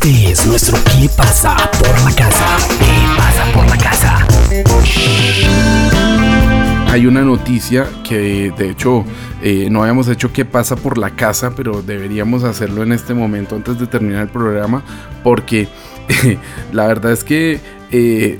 Este 0.00 0.30
es 0.30 0.46
nuestro 0.46 0.78
¿Qué 0.84 1.08
pasa 1.16 1.56
por 1.76 2.00
la 2.04 2.14
casa? 2.14 2.56
¿Qué 2.78 3.16
pasa 3.16 3.52
por 3.52 3.66
la 3.66 3.76
casa? 3.76 4.28
Hay 6.88 7.04
una 7.04 7.22
noticia 7.22 7.88
que 8.04 8.52
de 8.56 8.70
hecho 8.70 9.04
eh, 9.42 9.66
no 9.68 9.82
habíamos 9.82 10.06
hecho 10.06 10.32
qué 10.32 10.44
pasa 10.44 10.76
por 10.76 10.98
la 10.98 11.16
casa, 11.16 11.56
pero 11.56 11.82
deberíamos 11.82 12.44
hacerlo 12.44 12.84
en 12.84 12.92
este 12.92 13.12
momento 13.12 13.56
antes 13.56 13.80
de 13.80 13.88
terminar 13.88 14.22
el 14.22 14.28
programa, 14.28 14.84
porque 15.24 15.66
la 16.72 16.86
verdad 16.86 17.10
es 17.10 17.24
que 17.24 17.58
eh, 17.90 18.38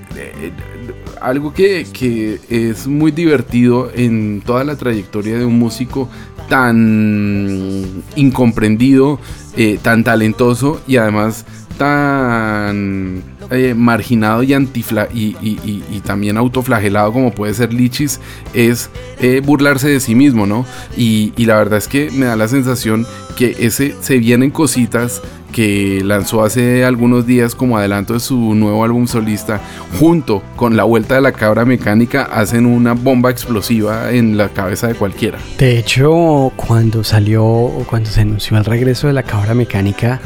algo 1.21 1.53
que, 1.53 1.89
que, 1.93 2.39
es 2.49 2.87
muy 2.87 3.11
divertido 3.11 3.91
en 3.93 4.43
toda 4.47 4.63
la 4.63 4.77
trayectoria 4.77 5.37
de 5.37 5.45
un 5.45 5.59
músico 5.59 6.09
tan 6.49 8.03
incomprendido, 8.17 9.21
eh, 9.57 9.79
tan 9.83 10.05
talentoso 10.05 10.81
y 10.87 10.97
además 10.97 11.45
tan 11.79 13.23
eh, 13.51 13.75
marginado 13.75 14.43
y, 14.43 14.53
antifla 14.53 15.09
y, 15.15 16.01
también 16.05 16.37
autoflagelado 16.37 17.13
como 17.13 17.33
puede 17.33 17.55
ser 17.55 17.73
Lichis 17.73 18.21
es 18.55 18.91
eh, 19.21 19.41
burlarse 19.45 19.89
de 19.89 20.01
sí 20.01 20.15
mismo, 20.15 20.47
¿no? 20.47 20.67
Y, 20.97 21.33
la 21.45 21.57
verdad 21.57 21.79
es 21.79 21.89
que 21.89 22.11
me 22.11 22.27
da 22.27 22.37
la 22.37 22.49
sensación 22.49 23.07
que 23.37 23.57
ese 23.61 23.95
se 24.01 24.19
vienen 24.19 24.51
cositas 24.51 25.23
que 25.53 26.01
lanzó 26.05 26.45
hace 26.45 26.85
algunos 26.85 27.27
días 27.27 27.55
como 27.55 27.79
adelanto 27.79 28.15
de 28.15 28.21
su 28.21 28.55
nuevo 28.55 28.85
álbum 28.85 29.07
solista, 29.07 29.61
junto 29.99 30.43
con 30.57 30.77
la 30.77 30.85
vuelta 30.85 31.15
de 31.15 31.21
la 31.21 31.33
cabra 31.33 31.65
mecánica, 31.65 32.25
hacen 32.25 32.67
una 32.67 32.93
bomba 32.93 33.31
explosiva 33.31 34.13
en 34.13 34.37
la 34.37 34.49
cabeza 34.51 34.89
de 34.89 34.95
cualquiera. 34.95 35.39
De 35.59 35.79
hecho, 35.79 36.53
cuando 36.57 37.03
salió 37.05 37.45
o 37.45 37.85
cuando 37.89 38.11
se 38.11 38.21
anunció 38.21 38.57
el 38.57 38.65
regreso 38.65 39.07
de 39.07 39.13
la 39.13 39.23
cabra 39.23 39.55
mecánica, 39.55 40.21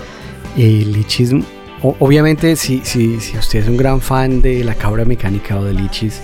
el 0.56 0.92
Lichis, 0.92 1.34
obviamente 1.82 2.56
si, 2.56 2.80
si, 2.84 3.20
si 3.20 3.36
usted 3.36 3.60
es 3.60 3.68
un 3.68 3.76
gran 3.76 4.00
fan 4.00 4.42
de 4.42 4.64
la 4.64 4.74
cabra 4.74 5.04
mecánica 5.04 5.58
o 5.58 5.64
de 5.64 5.74
Lichis, 5.74 6.20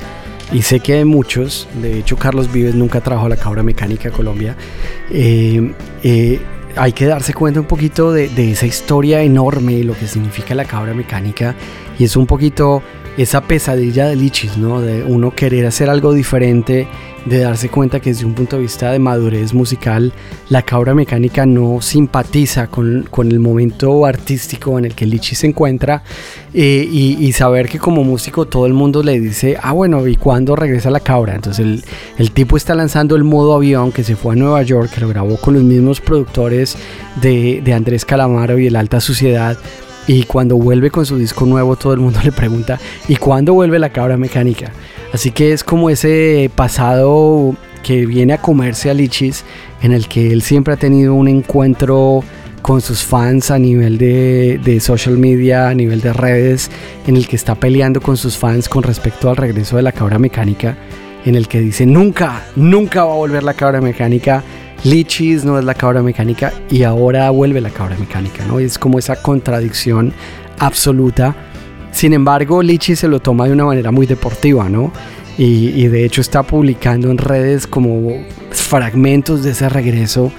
y 0.52 0.62
sé 0.62 0.80
que 0.80 0.94
hay 0.94 1.04
muchos, 1.04 1.68
de 1.82 1.98
hecho 1.98 2.16
Carlos 2.16 2.50
Vives 2.50 2.74
nunca 2.74 3.00
trabajó 3.02 3.28
la 3.28 3.36
cabra 3.36 3.62
mecánica 3.62 4.10
Colombia, 4.10 4.56
eh, 5.10 5.74
eh, 6.02 6.40
hay 6.78 6.92
que 6.92 7.06
darse 7.06 7.34
cuenta 7.34 7.60
un 7.60 7.66
poquito 7.66 8.12
de, 8.12 8.52
esa 8.52 8.66
historia 8.66 9.22
enorme, 9.22 9.82
lo 9.82 9.94
que 9.94 10.06
significa 10.06 10.54
la 10.54 10.64
cabra 10.64 10.94
mecánica, 10.94 11.54
y 11.98 12.04
es 12.04 12.16
un 12.16 12.26
poquito 12.26 12.82
esa 13.16 13.42
pesadilla 13.42 14.06
de 14.06 14.16
Lichis, 14.16 14.56
¿no? 14.56 14.80
De 14.80 15.02
uno 15.02 15.34
querer 15.34 15.66
hacer 15.66 15.90
algo 15.90 16.12
diferente, 16.12 16.86
de 17.28 17.40
darse 17.40 17.68
cuenta 17.68 18.00
que 18.00 18.10
desde 18.10 18.24
un 18.24 18.34
punto 18.34 18.56
de 18.56 18.62
vista 18.62 18.90
de 18.90 18.98
madurez 18.98 19.52
musical, 19.54 20.12
la 20.48 20.62
cabra 20.62 20.94
mecánica 20.94 21.46
no 21.46 21.80
simpatiza 21.80 22.68
con, 22.68 23.06
con 23.10 23.30
el 23.30 23.38
momento 23.38 24.06
artístico 24.06 24.78
en 24.78 24.86
el 24.86 24.94
que 24.94 25.06
Lichis 25.06 25.38
se 25.38 25.46
encuentra 25.46 26.02
eh, 26.54 26.88
y, 26.90 27.32
saber 27.32 27.68
que 27.68 27.78
como 27.78 28.02
músico 28.02 28.46
todo 28.46 28.66
el 28.66 28.72
mundo 28.72 29.02
le 29.02 29.20
dice, 29.20 29.56
ah 29.62 29.72
bueno, 29.72 30.06
¿y 30.06 30.16
cuándo 30.16 30.56
regresa 30.56 30.90
la 30.90 31.00
cabra? 31.00 31.34
Entonces 31.34 31.64
el, 31.64 31.84
el 32.16 32.32
tipo 32.32 32.56
está 32.56 32.74
lanzando 32.74 33.14
el 33.14 33.24
modo 33.24 33.54
avión 33.54 33.92
que 33.92 34.02
se 34.02 34.16
fue 34.16 34.34
a 34.34 34.36
Nueva 34.36 34.62
York, 34.62 34.90
que 34.92 35.00
lo 35.00 35.08
grabó 35.08 35.36
con 35.36 35.54
los 35.54 35.62
mismos 35.62 36.00
productores 36.00 36.76
de, 37.20 37.60
de 37.62 37.72
Andrés 37.74 38.04
Calamaro 38.04 38.58
y 38.58 38.66
el 38.66 38.76
Alta 38.76 39.00
Suciedad 39.00 39.58
y 40.08 40.22
cuando 40.22 40.56
vuelve 40.56 40.90
con 40.90 41.04
su 41.04 41.18
disco 41.18 41.44
nuevo, 41.44 41.76
todo 41.76 41.92
el 41.92 42.00
mundo 42.00 42.18
le 42.24 42.32
pregunta, 42.32 42.80
¿y 43.06 43.16
cuándo 43.16 43.52
vuelve 43.54 43.78
la 43.78 43.90
cabra 43.90 44.16
mecánica? 44.16 44.72
Así 45.12 45.30
que 45.30 45.52
es 45.52 45.64
como 45.64 45.90
ese 45.90 46.50
pasado 46.54 47.54
que 47.82 48.06
viene 48.06 48.34
a 48.34 48.42
comerse 48.42 48.90
a 48.90 48.94
Lichis, 48.94 49.44
en 49.82 49.92
el 49.92 50.08
que 50.08 50.32
él 50.32 50.42
siempre 50.42 50.74
ha 50.74 50.76
tenido 50.76 51.14
un 51.14 51.28
encuentro 51.28 52.22
con 52.62 52.80
sus 52.80 53.02
fans 53.02 53.50
a 53.50 53.58
nivel 53.58 53.96
de, 53.98 54.78
social 54.80 55.16
media, 55.16 55.68
a 55.68 55.74
nivel 55.74 56.00
de 56.00 56.12
redes, 56.12 56.70
en 57.06 57.16
el 57.16 57.26
que 57.26 57.36
está 57.36 57.54
peleando 57.54 58.00
con 58.00 58.16
sus 58.16 58.36
fans 58.36 58.68
con 58.68 58.82
respecto 58.82 59.30
al 59.30 59.36
regreso 59.36 59.76
de 59.76 59.82
la 59.82 59.92
cabra 59.92 60.18
mecánica, 60.18 60.76
en 61.24 61.34
el 61.34 61.48
que 61.48 61.60
dice, 61.60 61.86
nunca, 61.86 62.44
nunca 62.56 63.04
va 63.04 63.12
a 63.12 63.16
volver 63.16 63.42
la 63.42 63.54
cabra 63.54 63.80
mecánica, 63.80 64.42
Lichis 64.84 65.44
no 65.44 65.58
es 65.58 65.64
la 65.64 65.74
cabra 65.74 66.02
mecánica 66.02 66.52
y 66.70 66.84
ahora 66.84 67.30
vuelve 67.30 67.60
la 67.60 67.70
cabra 67.70 67.96
mecánica, 67.98 68.44
¿no? 68.46 68.60
Es 68.60 68.78
como 68.78 68.98
esa 68.98 69.16
contradicción 69.16 70.12
absoluta. 70.58 71.34
Sin 71.98 72.12
embargo, 72.12 72.62
Lichis 72.62 73.00
se 73.00 73.08
lo 73.08 73.18
toma 73.18 73.46
de 73.46 73.52
una 73.54 73.64
manera 73.64 73.90
muy 73.90 74.06
deportiva, 74.06 74.68
¿no? 74.68 74.92
Y, 75.36 75.88
de 75.88 76.04
hecho 76.04 76.20
está 76.20 76.44
publicando 76.44 77.10
en 77.10 77.18
redes 77.18 77.66
como 77.66 78.24
fragmentos 78.52 79.42
de 79.42 79.50
ese 79.50 79.68
regreso 79.68 80.30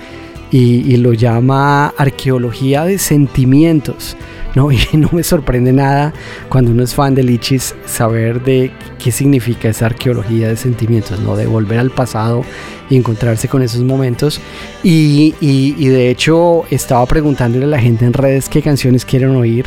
y, 0.51 0.89
y 0.89 0.95
lo 0.95 1.11
llama 1.11 1.87
arqueología 1.97 2.85
de 2.85 2.97
sentimientos. 2.97 4.15
¿no? 4.55 4.69
Y 4.93 4.95
no 4.95 5.09
me 5.11 5.21
sorprende 5.21 5.73
nada 5.73 6.13
cuando 6.47 6.71
uno 6.71 6.81
es 6.81 6.95
fan 6.95 7.13
de 7.13 7.23
Lichis 7.23 7.75
saber 7.85 8.41
de 8.41 8.71
qué 8.97 9.11
significa 9.11 9.67
esa 9.67 9.87
arqueología 9.87 10.47
de 10.47 10.55
sentimientos, 10.55 11.19
¿no? 11.19 11.35
De 11.35 11.45
volver 11.45 11.79
al 11.79 11.91
pasado 11.91 12.45
y 12.89 12.95
encontrarse 12.95 13.49
con 13.49 13.63
esos 13.63 13.83
momentos. 13.83 14.39
Y, 14.81 15.35
y, 15.41 15.87
de 15.89 16.09
hecho 16.09 16.63
estaba 16.71 17.05
preguntándole 17.05 17.65
a 17.65 17.67
la 17.67 17.79
gente 17.79 18.05
en 18.05 18.13
redes 18.13 18.47
qué 18.47 18.61
canciones 18.61 19.03
quieren 19.03 19.35
oír 19.35 19.65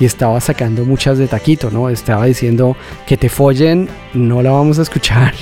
y 0.00 0.04
estaba 0.04 0.40
sacando 0.40 0.84
muchas 0.84 1.18
de 1.18 1.26
taquito, 1.26 1.70
¿no? 1.70 1.88
Estaba 1.88 2.26
diciendo 2.26 2.76
que 3.06 3.16
te 3.16 3.28
follen, 3.28 3.88
no 4.12 4.42
la 4.42 4.50
vamos 4.50 4.78
a 4.78 4.82
escuchar. 4.82 5.34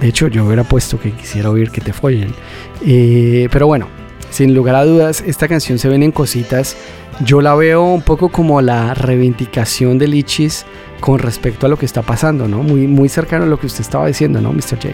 De 0.00 0.08
hecho, 0.08 0.28
yo 0.28 0.46
hubiera 0.46 0.64
puesto 0.64 0.98
que 0.98 1.12
quisiera 1.12 1.50
oír 1.50 1.70
que 1.70 1.80
te 1.80 1.92
follen. 1.92 2.32
Eh, 2.86 3.48
pero 3.52 3.66
bueno, 3.66 3.88
sin 4.30 4.54
lugar 4.54 4.74
a 4.76 4.84
dudas, 4.84 5.22
esta 5.26 5.48
canción 5.48 5.78
se 5.78 5.88
ven 5.88 6.02
en 6.02 6.12
cositas 6.12 6.76
yo 7.24 7.42
la 7.42 7.54
veo 7.54 7.82
un 7.84 8.02
poco 8.02 8.30
como 8.30 8.62
la 8.62 8.94
reivindicación 8.94 9.98
de 9.98 10.08
Lichis 10.08 10.64
con 11.00 11.18
respecto 11.18 11.66
a 11.66 11.68
lo 11.68 11.76
que 11.76 11.84
está 11.84 12.02
pasando, 12.02 12.48
¿no? 12.48 12.62
Muy, 12.62 12.86
muy 12.86 13.08
cercano 13.08 13.44
a 13.44 13.46
lo 13.46 13.60
que 13.60 13.66
usted 13.66 13.82
estaba 13.82 14.06
diciendo, 14.06 14.40
¿no, 14.40 14.52
Mr. 14.52 14.78
J? 14.82 14.88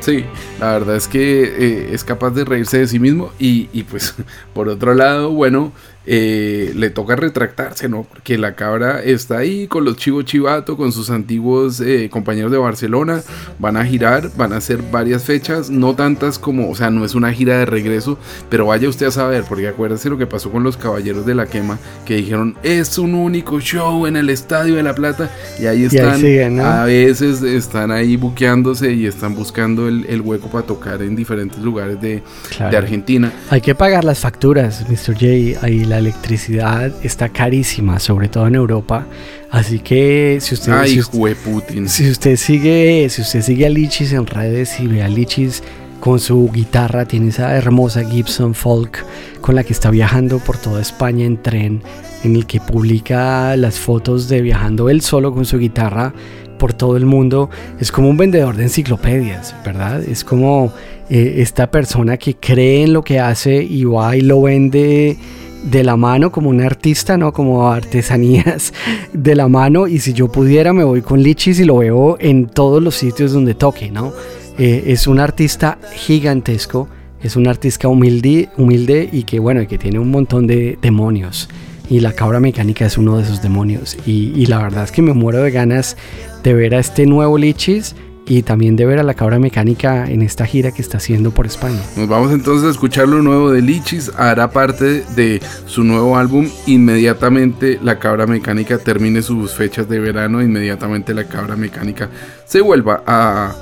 Sí, 0.00 0.24
la 0.60 0.72
verdad 0.72 0.96
es 0.96 1.08
que 1.08 1.44
eh, 1.44 1.88
es 1.92 2.04
capaz 2.04 2.30
de 2.30 2.44
reírse 2.44 2.78
de 2.78 2.88
sí 2.88 2.98
mismo 2.98 3.30
y, 3.38 3.68
y 3.72 3.84
pues 3.84 4.14
por 4.52 4.68
otro 4.68 4.94
lado, 4.94 5.30
bueno, 5.30 5.72
eh, 6.04 6.72
le 6.74 6.90
toca 6.90 7.14
retractarse, 7.14 7.88
¿no? 7.88 8.02
Porque 8.02 8.36
la 8.36 8.54
cabra 8.54 9.02
está 9.02 9.38
ahí 9.38 9.68
con 9.68 9.84
los 9.84 9.96
Chivo 9.96 10.22
Chivato, 10.22 10.76
con 10.76 10.92
sus 10.92 11.10
antiguos 11.10 11.80
eh, 11.80 12.08
compañeros 12.10 12.50
de 12.50 12.58
Barcelona, 12.58 13.22
van 13.58 13.76
a 13.76 13.84
girar, 13.84 14.30
van 14.36 14.52
a 14.52 14.56
hacer 14.56 14.80
varias 14.90 15.22
fechas, 15.24 15.70
no 15.70 15.94
tantas 15.94 16.38
como, 16.38 16.70
o 16.70 16.74
sea, 16.74 16.90
no 16.90 17.04
es 17.04 17.14
una 17.14 17.32
gira 17.32 17.58
de 17.58 17.66
regreso, 17.66 18.18
pero 18.48 18.66
vaya 18.66 18.88
usted 18.88 19.06
a 19.06 19.10
saber, 19.12 19.44
porque 19.48 19.68
acuérdese 19.68 20.10
lo 20.10 20.18
que 20.18 20.26
pasó 20.26 20.50
con 20.50 20.64
los 20.64 20.76
Caballeros 20.76 21.24
de 21.24 21.34
la 21.34 21.46
Quema, 21.46 21.78
que 22.04 22.16
dijeron, 22.16 22.56
es 22.64 22.98
un 22.98 23.14
único 23.14 23.60
show 23.60 24.06
en 24.06 24.16
el 24.16 24.28
Estadio 24.28 24.74
de 24.74 24.82
La 24.82 24.94
Plata, 24.94 25.30
y 25.60 25.66
ahí 25.66 25.84
están, 25.84 26.60
a 26.60 26.84
veces 26.84 27.42
están 27.42 27.92
ahí 27.92 28.16
buqueándose 28.16 28.92
y 28.92 29.06
están 29.06 29.34
buscando 29.36 29.86
el, 29.86 30.20
hueco 30.22 30.48
para 30.48 30.66
tocar 30.66 31.02
en 31.02 31.16
diferentes 31.16 31.58
lugares 31.58 32.00
de, 32.00 32.22
de 32.58 32.76
Argentina. 32.76 33.32
Hay 33.50 33.60
que 33.60 33.74
pagar 33.74 34.04
las 34.04 34.20
facturas, 34.20 34.84
Mr. 34.88 35.14
J, 35.14 35.64
ahí 35.64 35.84
la 35.92 35.98
electricidad 35.98 36.90
está 37.02 37.28
carísima, 37.28 37.98
sobre 37.98 38.28
todo 38.28 38.46
en 38.46 38.54
Europa. 38.54 39.06
Así 39.50 39.78
que 39.78 40.38
si 40.40 40.54
usted, 40.54 40.86
si, 40.86 42.10
usted 42.10 42.36
sigue, 42.36 43.08
si 43.10 43.20
usted 43.20 43.42
sigue 43.42 43.66
a 43.66 43.68
Lichis 43.68 44.14
en 44.14 44.26
redes 44.26 44.80
y 44.80 44.86
ve 44.86 45.02
a 45.02 45.08
Lichis 45.08 45.62
con 46.00 46.18
su 46.18 46.50
guitarra, 46.50 47.04
tiene 47.04 47.28
esa 47.28 47.54
hermosa 47.54 48.08
Gibson 48.08 48.54
Folk 48.54 49.04
con 49.42 49.54
la 49.54 49.64
que 49.64 49.74
está 49.74 49.90
viajando 49.90 50.38
por 50.38 50.56
toda 50.56 50.80
España 50.80 51.26
en 51.26 51.42
tren, 51.42 51.82
en 52.24 52.36
el 52.36 52.46
que 52.46 52.58
publica 52.58 53.54
las 53.56 53.78
fotos 53.78 54.30
de 54.30 54.40
viajando 54.40 54.88
él 54.88 55.02
solo 55.02 55.34
con 55.34 55.44
su 55.44 55.58
guitarra 55.58 56.14
por 56.58 56.72
todo 56.72 56.96
el 56.96 57.04
mundo. 57.04 57.50
Es 57.78 57.92
como 57.92 58.08
un 58.08 58.16
vendedor 58.16 58.56
de 58.56 58.62
enciclopedias, 58.62 59.54
¿verdad? 59.62 60.02
Es 60.02 60.24
como 60.24 60.72
eh, 61.10 61.34
esta 61.42 61.70
persona 61.70 62.16
que 62.16 62.36
cree 62.36 62.84
en 62.84 62.94
lo 62.94 63.02
que 63.02 63.20
hace 63.20 63.62
y 63.62 63.84
va 63.84 64.16
y 64.16 64.22
lo 64.22 64.40
vende 64.40 65.18
de 65.62 65.84
la 65.84 65.96
mano 65.96 66.32
como 66.32 66.50
un 66.50 66.60
artista, 66.60 67.16
¿no? 67.16 67.32
Como 67.32 67.70
artesanías 67.70 68.72
de 69.12 69.34
la 69.34 69.48
mano 69.48 69.86
y 69.88 69.98
si 69.98 70.12
yo 70.12 70.30
pudiera 70.30 70.72
me 70.72 70.84
voy 70.84 71.02
con 71.02 71.22
Lichis 71.22 71.60
y 71.60 71.64
lo 71.64 71.78
veo 71.78 72.16
en 72.20 72.46
todos 72.46 72.82
los 72.82 72.94
sitios 72.94 73.32
donde 73.32 73.54
toque, 73.54 73.90
¿no? 73.90 74.12
Eh, 74.58 74.84
es 74.88 75.06
un 75.06 75.18
artista 75.18 75.78
gigantesco, 75.94 76.88
es 77.22 77.36
un 77.36 77.48
artista 77.48 77.88
humilde, 77.88 78.48
humilde 78.58 79.08
y 79.10 79.22
que 79.24 79.38
bueno, 79.38 79.66
que 79.66 79.78
tiene 79.78 79.98
un 79.98 80.10
montón 80.10 80.46
de 80.46 80.78
demonios 80.82 81.48
y 81.88 82.00
la 82.00 82.12
cabra 82.12 82.40
mecánica 82.40 82.86
es 82.86 82.98
uno 82.98 83.16
de 83.16 83.24
esos 83.24 83.42
demonios 83.42 83.96
y, 84.06 84.32
y 84.34 84.46
la 84.46 84.62
verdad 84.62 84.84
es 84.84 84.92
que 84.92 85.02
me 85.02 85.12
muero 85.12 85.42
de 85.42 85.50
ganas 85.50 85.96
de 86.42 86.54
ver 86.54 86.74
a 86.74 86.80
este 86.80 87.06
nuevo 87.06 87.38
Lichis 87.38 87.94
y 88.38 88.42
también 88.42 88.76
de 88.76 88.86
ver 88.86 88.98
a 88.98 89.02
la 89.02 89.12
cabra 89.12 89.38
mecánica 89.38 90.10
en 90.10 90.22
esta 90.22 90.46
gira 90.46 90.72
que 90.72 90.80
está 90.80 90.96
haciendo 90.96 91.32
por 91.32 91.44
España. 91.44 91.78
Nos 91.96 92.08
vamos 92.08 92.32
entonces 92.32 92.66
a 92.66 92.70
escuchar 92.70 93.06
lo 93.06 93.20
nuevo 93.20 93.50
de 93.50 93.60
Lichis, 93.60 94.10
hará 94.16 94.50
parte 94.50 95.04
de 95.14 95.42
su 95.66 95.84
nuevo 95.84 96.16
álbum 96.16 96.48
inmediatamente 96.66 97.78
la 97.82 97.98
cabra 97.98 98.26
mecánica 98.26 98.78
termine 98.78 99.20
sus 99.20 99.52
fechas 99.52 99.86
de 99.86 100.00
verano, 100.00 100.40
inmediatamente 100.40 101.12
la 101.12 101.24
cabra 101.24 101.56
mecánica 101.56 102.08
se 102.46 102.62
vuelva 102.62 103.02
a 103.06 103.54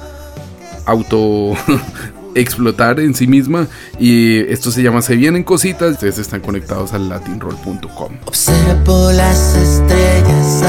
auto 0.87 1.55
explotar 2.37 3.00
en 3.00 3.14
sí 3.14 3.26
misma 3.26 3.67
y 3.99 4.38
esto 4.52 4.70
se 4.70 4.84
llama 4.84 5.02
Se 5.02 5.17
vienen 5.17 5.43
cositas, 5.43 5.94
ustedes 5.94 6.19
están 6.19 6.43
conectados 6.43 6.93
al 6.93 7.08
latinroll.com. 7.08 8.12
Observo 8.25 9.11
las 9.11 9.56
estrellas 9.56 10.62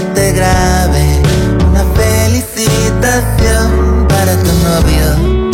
te 0.00 0.32
grabe 0.32 1.22
una 1.70 1.84
felicitación 1.94 4.06
para 4.08 4.36
tu 4.42 4.52
novio. 4.62 5.45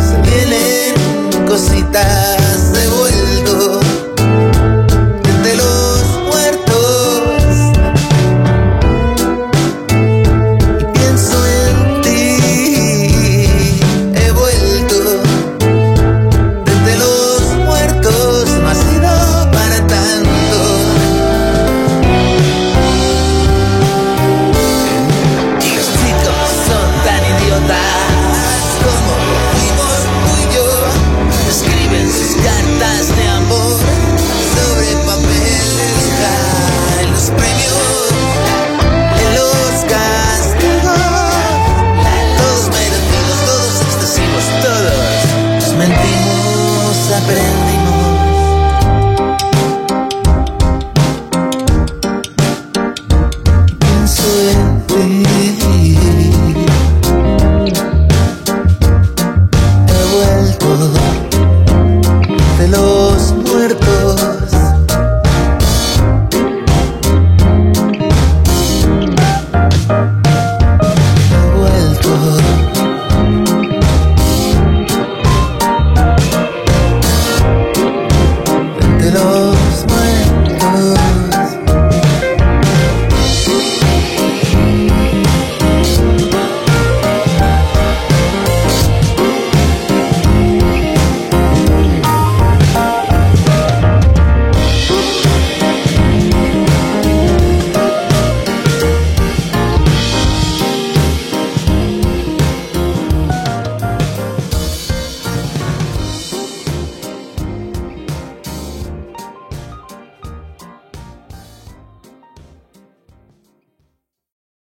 Se 0.00 0.20
vienen 0.22 1.46
cositas. 1.46 2.21